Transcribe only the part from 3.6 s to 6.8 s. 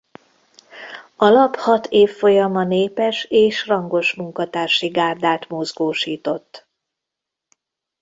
rangos munkatársi gárdát mozgósított.